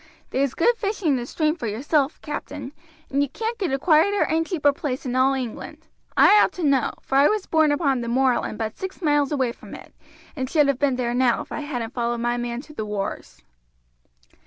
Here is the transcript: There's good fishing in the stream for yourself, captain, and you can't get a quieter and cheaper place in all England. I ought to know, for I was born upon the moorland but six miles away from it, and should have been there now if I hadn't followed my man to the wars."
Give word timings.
There's 0.31 0.55
good 0.55 0.75
fishing 0.77 1.09
in 1.09 1.15
the 1.17 1.27
stream 1.27 1.55
for 1.55 1.67
yourself, 1.67 2.19
captain, 2.23 2.71
and 3.11 3.21
you 3.21 3.29
can't 3.29 3.59
get 3.59 3.71
a 3.71 3.77
quieter 3.77 4.23
and 4.23 4.47
cheaper 4.47 4.73
place 4.73 5.05
in 5.05 5.15
all 5.15 5.35
England. 5.35 5.85
I 6.17 6.41
ought 6.43 6.53
to 6.53 6.63
know, 6.63 6.93
for 7.03 7.19
I 7.19 7.27
was 7.27 7.45
born 7.45 7.71
upon 7.71 8.01
the 8.01 8.07
moorland 8.07 8.57
but 8.57 8.75
six 8.79 8.99
miles 9.03 9.31
away 9.31 9.51
from 9.51 9.75
it, 9.75 9.93
and 10.35 10.49
should 10.49 10.67
have 10.67 10.79
been 10.79 10.95
there 10.95 11.13
now 11.13 11.43
if 11.43 11.51
I 11.51 11.59
hadn't 11.59 11.93
followed 11.93 12.17
my 12.21 12.35
man 12.35 12.61
to 12.61 12.73
the 12.73 12.83
wars." 12.83 13.43